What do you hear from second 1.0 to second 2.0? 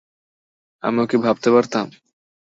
কি ভাবতে পারতাম?